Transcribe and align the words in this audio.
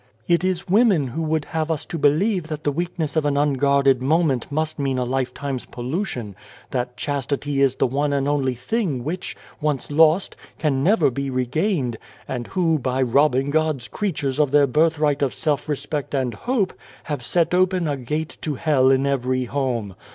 "It 0.27 0.43
is 0.43 0.67
women 0.67 1.09
who 1.09 1.21
would 1.21 1.45
have 1.45 1.69
us 1.69 1.85
to 1.85 1.99
believe 1.99 2.47
that 2.47 2.63
the 2.63 2.71
weakness 2.71 3.15
of 3.15 3.23
an 3.23 3.37
unguarded 3.37 4.01
moment 4.01 4.51
must 4.51 4.79
mean 4.79 4.97
a 4.97 5.03
lifetime's 5.03 5.67
pollution; 5.67 6.35
that 6.71 6.97
chastity 6.97 7.61
is 7.61 7.75
the 7.75 7.85
one 7.85 8.11
and 8.11 8.27
only 8.27 8.55
thing 8.55 9.03
which, 9.03 9.37
once 9.61 9.91
lost, 9.91 10.35
can 10.57 10.83
never 10.83 11.11
be 11.11 11.29
regained; 11.29 11.97
and 12.27 12.47
who, 12.47 12.79
by 12.79 12.99
robbing 13.03 13.51
God's 13.51 13.87
creatures 13.87 14.39
of 14.39 14.49
their 14.49 14.65
birthright 14.65 15.21
of 15.21 15.35
self 15.35 15.69
respect 15.69 16.15
and 16.15 16.33
hope, 16.33 16.73
have 17.03 17.21
set 17.21 17.53
open 17.53 17.87
a 17.87 17.95
gate 17.95 18.39
to 18.41 18.55
hell 18.55 18.89
in 18.89 19.05
every 19.05 19.45
home. 19.45 19.93